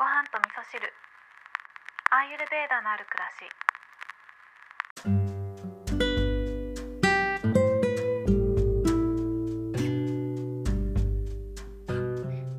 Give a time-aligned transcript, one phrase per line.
[0.00, 0.80] ご飯と味噌汁。
[2.10, 3.44] アーユルベーダのある暮らし。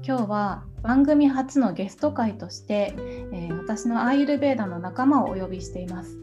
[0.05, 2.93] 今日は番組初のゲスト会として、
[3.33, 6.19] えー、私のアーユルベーダの仲間をお呼びしています、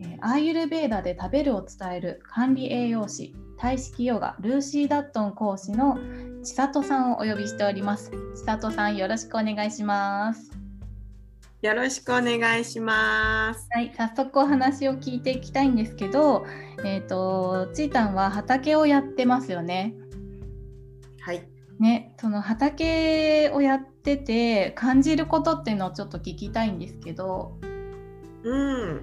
[0.00, 5.96] えー、アーユルベーダで食べるを伝える管理栄養士体式ヨガルーシー・ダットン講師の
[6.46, 10.52] 千里さんをお呼びしております千里さんよろしくお願いします
[11.60, 13.66] よろしくお願いします。
[13.72, 16.46] はい、早速お話を聞いていきたいんですけど、
[16.84, 19.94] えっ、ー、とちーたんは畑をやってますよね。
[21.20, 21.48] はい。
[21.80, 27.58] ね、その畑をやってて感じることっていうのをちょっと聞きたいんですけど。
[28.44, 29.02] うん。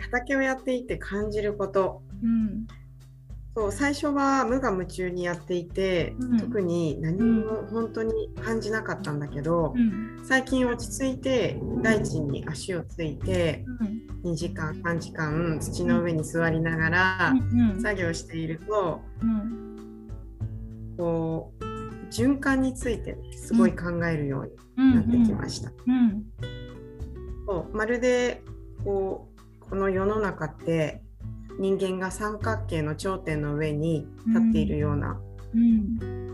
[0.00, 2.02] 畑をやっていて感じること。
[2.24, 2.66] うん。
[3.54, 13.64] そう最初は無我夢中にやっていて、うん、特に何も本当に感じなかったんだけど、うん、最近落ち着いて大地に足をついて、
[14.24, 17.34] うん、2時間3時間土の上に座りながら
[17.82, 19.02] 作業していると、
[20.96, 21.64] こう
[22.10, 25.70] 循環について、ね、すごい考えるようになってきました。
[27.46, 28.42] そうまるで
[28.82, 31.01] こうこの世の中って
[31.58, 35.20] 人間が三角形の頂点の上に立っているような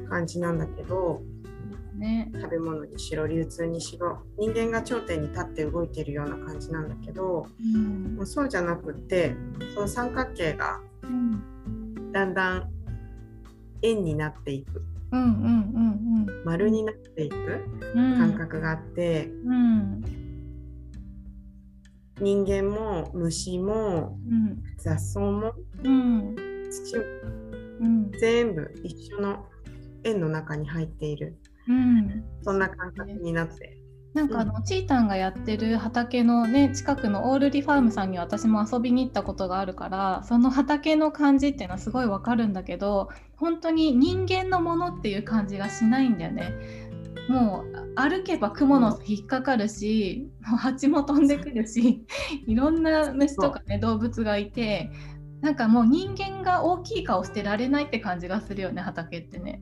[0.09, 1.39] 感じなんだけど、うん
[1.99, 9.35] ね、食べ物にしろ流通にしろ人間が頂点に立って動いているような感じなんだけど、うん、もうそうじゃなくって
[9.75, 10.81] その三角形が
[12.13, 12.71] だんだん
[13.83, 14.83] 円になっていく。
[16.45, 20.03] 丸になっていく感覚があって、うん、
[22.21, 24.19] 人間も虫も、
[24.79, 27.03] 雑草も、土も、
[28.21, 29.47] 全部一緒の
[30.05, 31.39] 円の中に入っている、
[32.43, 33.79] そんな感覚になって。
[34.15, 46.53] なんかあの、うん、チータンがやってる畑のね近くのオールリファームさんに私も遊びに行ったことがあるからその畑の感じっていうのはすごいわかるんだけど本当に人間のものっていう感じがしないんだよね。
[47.29, 52.05] もう歩けば雲の引っかかるし、うん、蜂も飛んでくるし
[52.47, 54.91] いろんな虫とかね動物がいて
[55.41, 59.61] なんかもう人間が大きい顔してられないって感じがするよね畑ってね。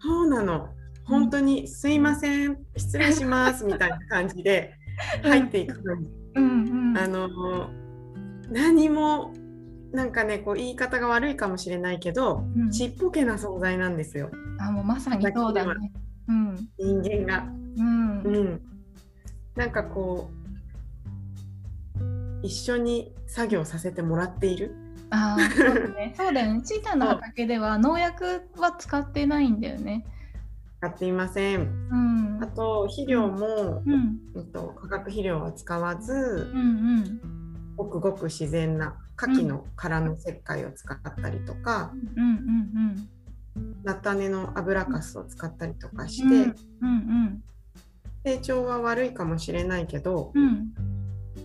[0.00, 0.68] そうなの
[1.04, 4.74] 本当に「すいません失礼します」みたいな感じで
[5.22, 7.70] 入っていくのに、うんうん、あの
[8.50, 9.32] 何も
[9.92, 14.30] なんかねこう言い方が悪いかもしれないけど、うん、ちっぽけな存在なんですよ。
[14.60, 15.92] あもうまさにそうだね。
[16.28, 17.46] うん、人間が、
[17.76, 18.60] うん、うん、
[19.56, 20.38] なんかこう
[22.42, 24.74] 一緒に作業させてもらっている？
[25.10, 26.14] あそうだね。
[26.16, 26.60] そうだよね。
[26.64, 30.04] 小さな畑では農薬は使ってないんだよね。
[30.78, 31.62] 使っていません。
[31.90, 36.16] うん、あと肥料も、うん、えっと、化学肥料は使わず、う
[36.56, 36.64] んう
[37.00, 37.20] ん、
[37.76, 42.32] ごくごく自然な牡蠣の殻の石灰を使ったりとか、うんうんう
[42.94, 43.08] ん
[43.88, 47.42] 菜種の油かすを使ったりとかして、うんうんうん、
[48.22, 50.74] 成長は悪いかもしれないけど、うん、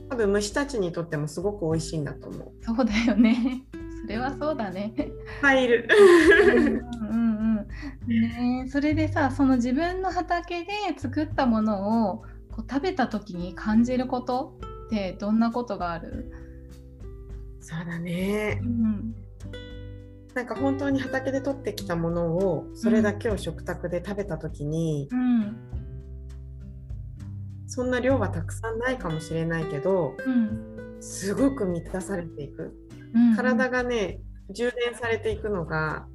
[0.10, 2.52] 多分虫たちにとってもすごく美味しいんだと思う。
[2.62, 3.64] そうだよね。
[4.04, 4.94] それはそうだね。
[5.42, 5.88] 入る。
[7.02, 7.68] うんうん
[8.08, 12.18] ね、それでさその自分の畑で作ったものを
[12.52, 16.30] こう食べた時に感じることってどんなことがある？
[17.62, 19.16] そうだね、うん、
[20.36, 25.56] なんか本当に畑で取ってきたものをそれだけを食卓で食べた時に、うん、
[27.68, 32.74] そんな量はたくさんないかもしれないけど、うん、すごく満たされていく、
[33.14, 36.06] うん、体がね充電されていくのが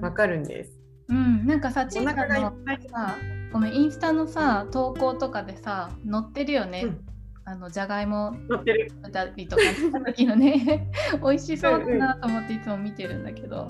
[0.00, 0.78] わかるんです。
[1.08, 2.52] うん、なんかさ、ちんかの
[2.88, 3.16] さ、
[3.52, 6.84] ごめん、インスタのさ、投稿とかでさ、載ってるよね。
[6.84, 7.04] うん、
[7.44, 8.92] あのじゃがいも乗ってる。
[9.12, 10.90] たりとかした時のね
[11.22, 13.68] 美味しそうだなと思っていつも見てるんだけど。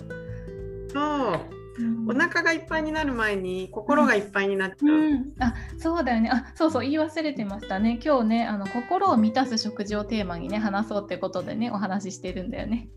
[0.93, 5.13] そう、うん、お腹がいっぱいになる前に心がいっぱいになっちゃう、うん。
[5.13, 6.31] うん、あそうだよね。
[6.31, 7.99] あそうそう言い忘れてましたね。
[8.05, 12.89] 今日ねあの心を満たす食事をテーマにね話そうってことでねお話ししてるんだよね。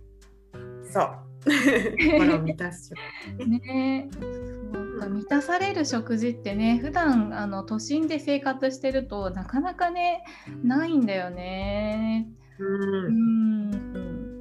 [0.83, 1.25] そう。
[1.45, 2.92] 心を満たす
[3.38, 4.55] ねそうか
[5.09, 10.24] 満たされる食事ってね普段あの都心で生活してるとなかなかね
[10.63, 12.30] ないんだよね。
[12.59, 14.36] うん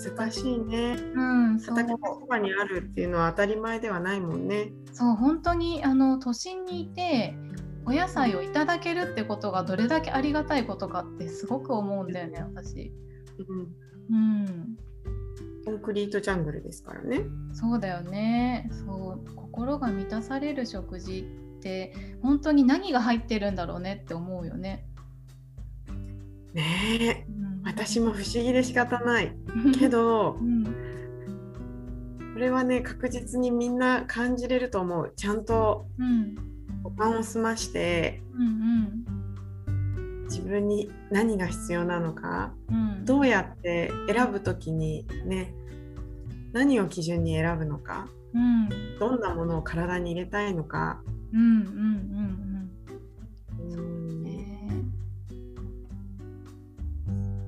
[0.00, 0.96] 難しいね。
[1.14, 4.72] うん、畑のそばにあるっていうのは当たり前ではないもんね。
[4.92, 7.34] そう本当にあの都心にいて
[7.84, 12.92] お野菜をいただけるってことがどれだけありがたいことかってすごく思うんだよね私。
[14.08, 14.89] うん、うん
[15.70, 17.22] コンクリートジャングルですからね。
[17.52, 18.68] そうだよね。
[18.72, 19.34] そう。
[19.36, 21.20] 心が満たされる食事
[21.58, 24.84] って本当に何が入ってるんだろうねって思うよね。
[26.54, 26.64] ね
[27.00, 29.32] え、うん、私も不思議で仕方ない。
[29.78, 35.12] けど、うん、これはね確実にみんな感じれると思う。
[35.14, 35.86] ちゃんと
[36.82, 38.46] 五感を済まして、うん
[39.68, 39.80] う
[40.22, 45.54] ん、自分に何が必要なのか、うん、どうやって選ぶ時にね
[46.52, 48.68] 何を基準に選ぶのか、うん、
[48.98, 51.02] どんなものを体に入れたいのか。
[51.32, 52.70] うんうん
[53.68, 54.68] うんうん、ね、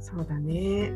[0.00, 0.92] そうだね。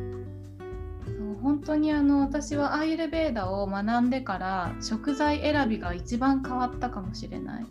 [1.05, 7.67] そう本当にあの私はアーユルベーダを学んでから食材選びが一番変わったかもしれない。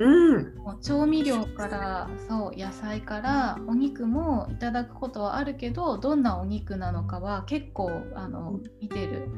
[0.00, 9.28] うん、もう調味料からそう野菜からお肉もいただくことはあるけどどんなお肉なのかは結構あの見てる。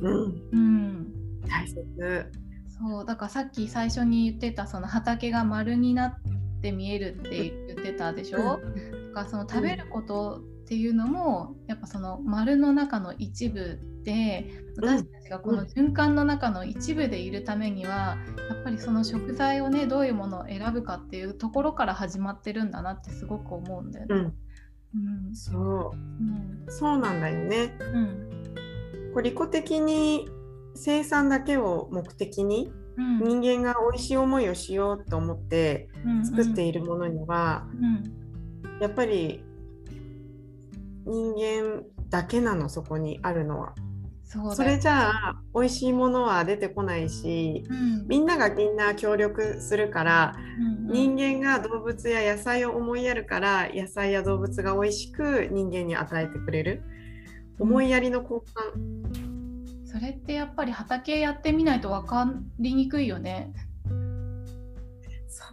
[0.00, 2.32] うん、うん、大切。
[2.80, 14.44] そうだからさっき最初に言ってたその畑が丸になって見えるって言ってたでしょ、うん、かその食べることっていうのもやっぱその丸の中の一部で
[14.76, 18.18] 私たちがこの循環の中の一部でいるためには
[18.50, 24.14] やっぱりその食材をねどういうものを選ぶかっていうところから始まってるんだなってすごく思うんだよね。
[24.14, 27.74] うん、うん、そう、うん、そうなんだよね。
[27.80, 30.28] うん、こう利己的に
[30.74, 35.88] 生産だけを目的に、うん、人間が美味しい思いをしようと思って
[36.24, 37.66] 作っているものには、
[38.82, 39.47] やっぱり
[41.08, 43.74] 人間だけなのそこにあるのは。
[44.24, 56.82] そそれじゃあ美味しいものは出てこないし、うん、みんながみんな協力するから、うんうん、人間が動物や野菜を思いやるから野菜や動物が美味しく人間に与えてくれる、
[57.58, 59.28] 思いやりの交換。
[59.86, 63.54] それってやっぱり畑やってみないと分かりにくいよね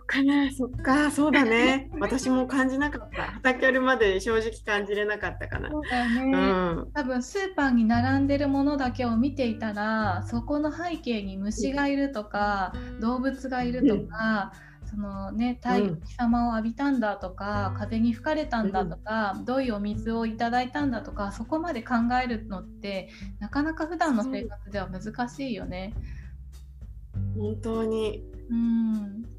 [0.06, 0.52] かな。
[0.52, 1.12] そっか。
[1.12, 1.90] そうだね。
[2.00, 3.24] 私も感じなかった。
[3.24, 5.70] 畑あるまで正直感じれなかったかな。
[5.70, 6.38] そうだね、う
[6.82, 25.94] ん、多分スーパーに並んでるものだけを見ていたらそこの背景に虫がいるとか、動物がいるとか、うん、そのね太陽様を浴びたんだとか、うん、風に吹かれたんだとか、どういうお水をいただいたんだとかそこまで考えるのってなかなか普段の生活では難しいよね。
[27.38, 29.35] 本当に、うん、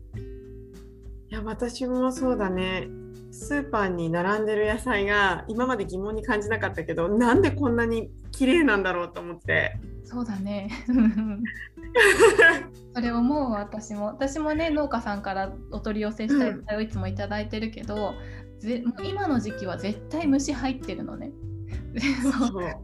[1.29, 2.89] いや私もそうだね。
[3.33, 9.79] スーパーに並んでる野菜が今まで疑問に感じなかったけどなんでこんなに綺麗なんだろうと思って。
[10.05, 10.71] そうだね。
[12.95, 14.07] それ思う私も。
[14.07, 18.15] 私もね農家さんからお取り寄せした野菜をいつも頂いてるけど、
[18.55, 21.33] うん、ぜ今の時期は絶対虫入ってるのね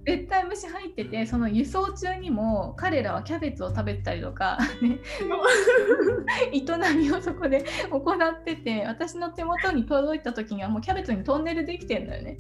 [0.06, 4.98] 絶対虫入っててその輸送中にも彼らはキャベツを食べてたりとか、ね、
[6.52, 12.38] 営みをそこで 行ってて私の手元に届いた時にはもうキャベツにトンネルできてんだよね。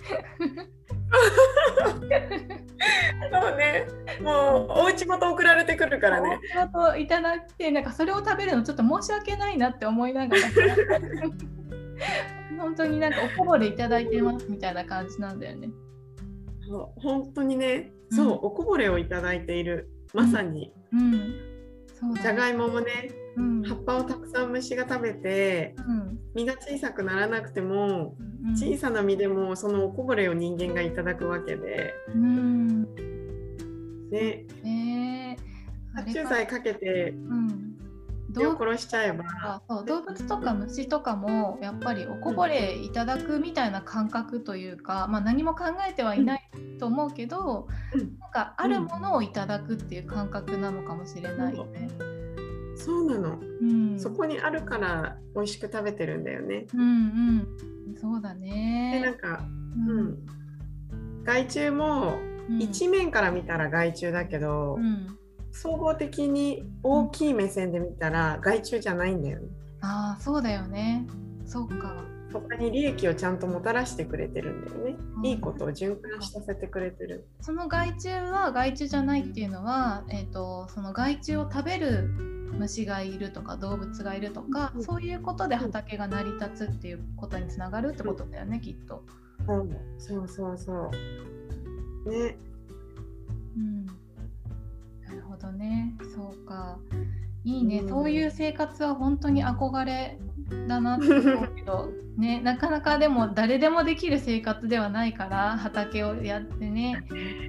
[3.30, 3.86] そうね、
[4.22, 6.40] もうお家ごと送られてくるからね。
[6.56, 10.42] お家ごといただいて、なんかそれを食べるのちょっと申し訳ないなって思いながら。
[12.58, 15.68] 本当になんかおこぼれいただいてますみたいな感じなんだよね。
[16.68, 21.14] そう本当にね、うん、そうおこぼれをいただいているまさに、うん、
[22.02, 25.74] うん、じゃがいももね、うん、葉っぱをたくさん虫が食べて、
[26.34, 28.14] 実が小さくならなくても、
[28.54, 31.94] 小さな実でもそのおこぼれを人間がいただくわけで、
[34.10, 35.36] ね、えー、
[35.94, 37.14] 殺虫剤かけて、
[38.40, 39.62] を殺しちゃえば。
[39.68, 51.88] そう動物とか虫とかもやっぱりおこぼれいただくみたいな感覚というか、まあ、何も考えてはいないと思うけど、うん、なんかあるものをいただくっていう感覚なのかもしれないよね。
[52.76, 56.66] そうなの、うん、そこにあるから美味しく食べてるんだよね。
[56.74, 59.00] うんうん、そうだね。
[59.00, 59.44] でなんか、
[59.86, 60.18] うん、
[61.24, 62.18] 害虫も
[62.58, 65.18] 一面から見たら害虫だけど、うん
[65.52, 69.48] 総合的に大きい目線で見たら害虫じゃないんだよね。
[69.82, 71.06] ああそうだよね。
[71.44, 71.94] そうか。
[72.32, 74.96] 他に利益をちゃんともたらしてくれてるんだよね。
[75.22, 77.28] いいことを循環させてくれてる。
[77.40, 82.08] その害虫は害虫じゃないっていうのは、えーと、その害虫を食べる
[82.58, 89.04] 虫がいるとか動物がいるとか、うん、そういうことで畑が成り立つっていうことにつながるってことだよね、うん、きっと。
[89.48, 92.10] うん、そうそうそう。
[92.10, 92.38] ね。
[93.56, 94.01] うん
[95.42, 95.94] どね。
[96.14, 96.78] そうか。
[97.44, 100.18] いいね、うん、そういう生活は本当に憧れ
[100.68, 107.04] だなって思うけど、 ね、なかなかでも誰でもできる生活ではないから畑をやってね、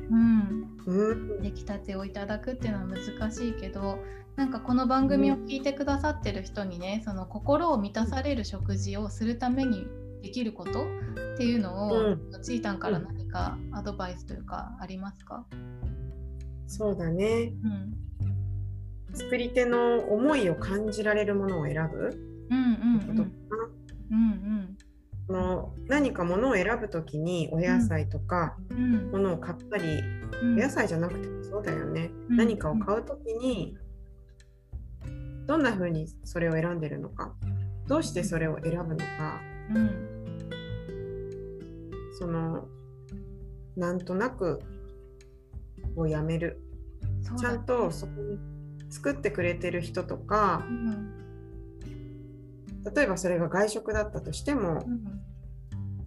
[0.10, 4.00] うん、うん、出来たてをいただくっていうのは難しいけど
[4.36, 9.86] なんかこの番組を聞いてくださってる人にね、その心を満たされる食事をするために
[10.24, 15.46] できることっていうのを、うん、ちーたんから何かアドバイスというかありますか、
[16.76, 22.10] そうだね、うん、作り手の思いを感じられるものを選ぶ？
[23.08, 23.30] ことか
[25.30, 25.34] な。
[25.34, 28.58] の何かものを選ぶときにお野菜とか
[29.12, 29.84] ものを買ったり、
[30.42, 33.78] うん、お野菜じゃなくてもそうだよね、うん、何かを買うときに
[35.46, 37.36] どんな風にそれを選んでるのか
[37.88, 39.42] どうしてそれを選ぶのか、
[39.76, 39.92] うん、
[42.18, 42.68] その
[43.78, 44.60] なんとなく
[45.96, 46.63] をやめる、
[47.38, 48.40] ちゃんとそこに
[48.90, 51.12] 作ってくれてる人とか、うん、
[52.96, 55.02] 例えばそれが外食だったとしても、うん、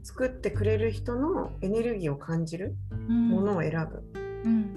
[0.02, 2.76] 作ってくれる人のエネルギーを感じる
[3.08, 4.76] ものを選ぶ、うん、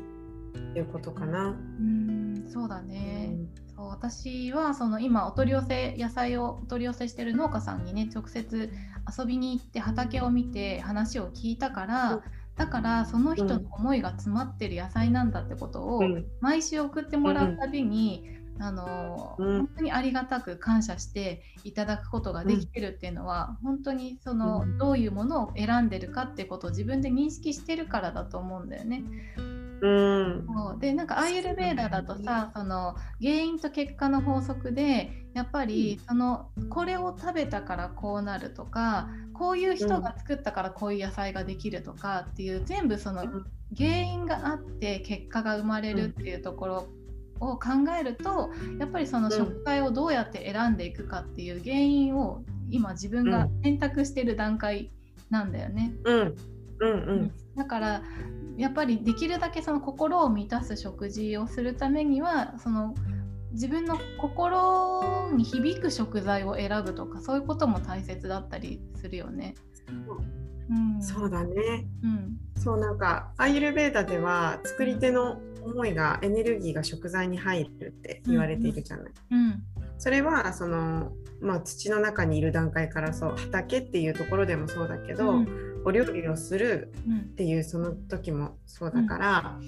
[0.72, 1.50] っていうことかな。
[1.50, 2.30] うん。
[2.52, 3.36] そうだね、
[3.76, 8.72] そう私はその今お取り寄せ野菜をお取り寄せしてる農家さんにね直接
[9.18, 12.24] 遊びに行って畑を見て話を聞いたから、
[12.60, 16.02] だからその人の思いが詰まってる野菜なんだってことを
[16.42, 18.26] 毎週送ってもらうたびに、
[18.60, 29.04] あの本当にありがたく感謝していただくことができてるっていうのは、本当にそのどういうものを選んでるかってことを自分で認識してるからだと思うんだよね。
[29.82, 43.26] うん、でなんかアイルベーダーだとさその原因と結果の法則でやっぱりそのこれを食べたからこうなるとかこういう人が作ったからこういう野菜ができるとかっていう全部その
[43.78, 46.88] 原因があって結果が生まれるっていうところ
[47.40, 54.92] を考えるとやっぱりその食材をどうやって選んでいくかっていう原因を今自分が選択してる段階
[55.30, 55.94] なんだよね。
[56.04, 56.36] うん。
[56.82, 58.02] うんうん、だから
[58.60, 62.94] やっぱりできるだけその心を満たす食事をするためにはその
[63.54, 69.56] 自分の心に響く食材を選ぶとかそういうことも大切だったりするよね。
[70.70, 79.12] うん、そうだね、うん、そうなんかアイユルベーダでは作り手の思いがエネルギーが食材に入るって言われているじゃない。
[79.32, 79.64] うん、うん、
[79.98, 85.48] それはその、まあ、土の中にいる段階からそう畑っていうところでもそうだけど、うん、
[85.86, 86.94] お料理をする
[87.32, 89.60] っていうその時もそうだから、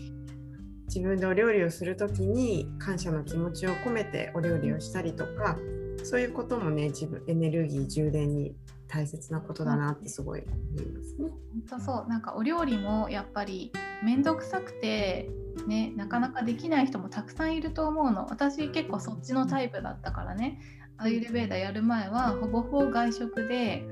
[0.87, 5.57] 自分でお料理をする時に感謝の気持ちを込めてお料理をしたりとか
[6.03, 8.55] そういうこともね自分エネルギー充電に
[8.89, 11.29] 大切なことだなってすごい思いますね。
[11.69, 12.09] 本当そう。
[12.09, 13.71] なんかお料理もやっぱり
[14.03, 15.29] 面倒くさくて
[15.65, 18.27] ねなかなかできない人もたくさんいると思うの。
[18.29, 20.59] 私結構そっちのタイプだったからね。
[20.97, 23.87] アイルベーダやる前はほぼほぼ外食で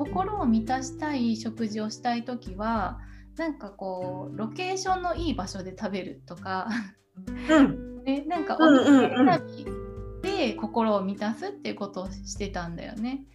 [0.00, 3.00] 心を満たしたい食事をしたい時は
[3.36, 6.68] なんかこうロケーションのいい場所で食べるとか、
[7.50, 9.42] うん ね、なんかお店選
[10.22, 13.26] びで心を満たすっていうことをしてたんだよね。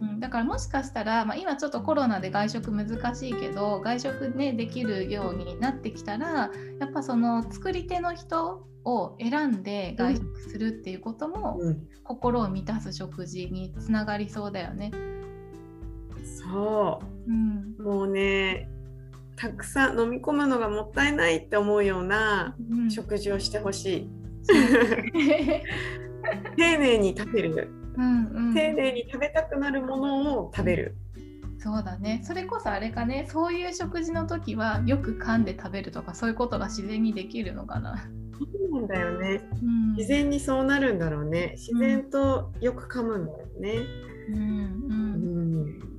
[0.00, 11.60] うん、だからもしかしたら、まあ、今ちょっとコロナで外食難しいけど外食ねできるようになってきたらやっぱその作り手の人を選んで外食するっていうことも、
[12.02, 14.90] 心を満たす食事につながりそうだよね。
[16.50, 18.68] そう、うん、もうね
[19.36, 22.56] たくさん飲み込むのがもったいないって思うような
[22.88, 24.10] 食事をしてほしい。
[26.56, 30.96] 丁寧に食べる、うんうん、丁寧に食べたくなるものを食べる。
[31.58, 32.22] そうだね。
[32.24, 33.26] それこそあれかね。
[33.30, 38.08] そういう食事の時はよく噛んで食べるとかそういうことが自然にできるのかな。
[38.38, 41.56] そうなんだよね、うん、自然にそうなるんだろうね。
[41.56, 43.86] 自然とよく噛むんだよね。
[44.28, 45.95] うん、うん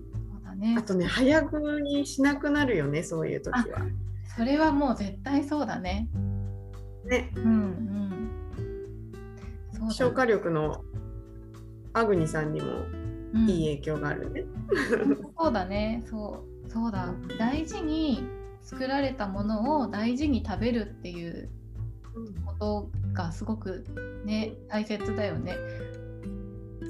[0.58, 0.76] ね。
[0.78, 3.82] あとね早食いしなくなるよねそういう時は。
[4.36, 6.08] それはもう絶対そうだね。
[7.06, 7.32] ね。
[7.36, 8.08] うんうん
[9.74, 10.84] そう消化力の
[11.94, 12.68] アグニさんにも
[13.48, 14.42] いい影響があるね。
[14.42, 18.24] うん、そうだねそうそうだ大事に
[18.62, 21.50] 作られたものを大事に食べるっていう
[22.46, 23.86] ことがすごく
[24.26, 25.56] ね大切だよね。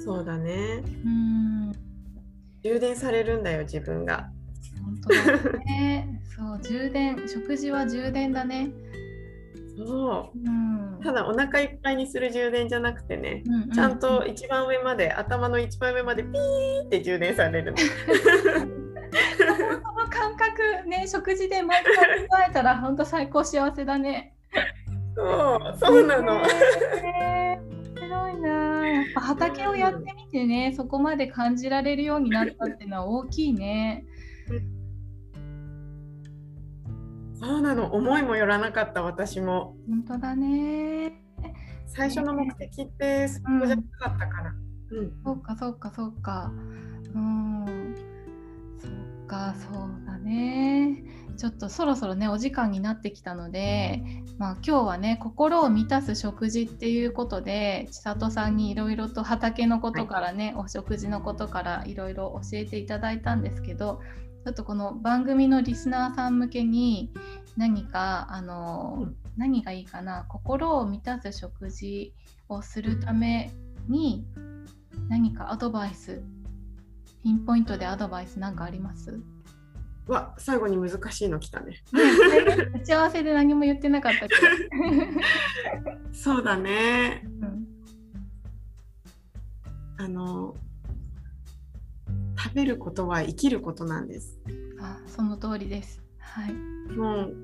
[0.04, 0.82] そうだね。
[1.04, 1.87] うん
[2.68, 4.28] 充電されるんだよ自分が。
[4.84, 6.20] 本当だね。
[6.36, 8.70] そう充電食事は充電だね。
[9.78, 17.78] そう、うん、ただお腹いっぱいにする充電じゃなくてね、うんうん、ちゃんと一番上まで頭の一番上までピーって充電されるの。
[17.78, 17.84] そ
[19.92, 21.94] の感覚ね食事で毎回
[22.28, 24.34] 考えたら本当最高幸せだね。
[25.16, 25.22] そ
[25.56, 26.42] うそうなの。
[26.42, 27.67] えー。
[28.92, 34.04] やっぱ畑をやってみてね、そこまで感じられるようになったっていうのは大きいね。
[37.34, 39.76] そうなの思いもよらなかった私も。
[39.88, 41.12] 本当だね。
[41.86, 44.54] 最初の目的ってそこじゃなかったから。
[44.90, 46.50] うん、そうかそうかそうか。
[47.14, 47.47] うん。
[49.28, 51.04] かそうだね。
[51.36, 54.02] ちょっとそろそろねお時間になってきたので、
[54.38, 64.00] まあ、今日はね心を満たす食事っていうことで千里さんにいろいろと畑のことからね、はい、お食事のことからいろいろ教えていただいたんですけど
[64.44, 67.12] ちょっとこの番組のリスナーさん向けに
[67.56, 72.12] 何かあの、うん、何がいいかな心を満たす食事
[72.48, 73.52] をするため
[73.88, 74.26] に
[75.08, 76.20] 何かアドバイス
[77.22, 79.20] ピンポイントでアドバイス何かあります？
[80.06, 81.82] わ最後に難しいの来たね。
[82.74, 84.40] 打ち合わせで何も言ってなかったけど。
[86.12, 87.22] そうだね。
[87.24, 87.66] うん、
[89.98, 90.54] あの
[92.38, 94.38] 食べることは生きることなんです。
[94.80, 96.00] あその通りです。
[96.18, 96.54] はい。
[96.96, 97.36] もう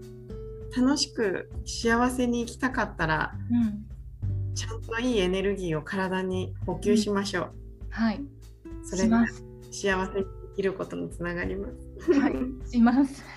[0.75, 7.53] 楽しく幸せに生きたかったら、うん、ちゃんといいエネルギーを体に補給しましょう。
[7.85, 8.25] うん、はい。
[8.85, 9.27] それが
[9.75, 11.67] 幸せに生きることにつながりま
[12.01, 12.13] す。
[12.21, 12.35] はい、
[12.71, 13.25] します。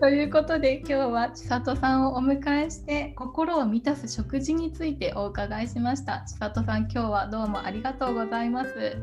[0.00, 8.96] ということで今日は千里さんをお迎えして心を満たす食事についてお伺いしました千里さん今日はどうもありがとうございます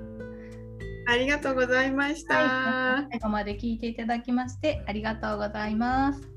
[1.08, 6.35] ありがとうございました、はい、最後まで聞いていただきましてありがとうございます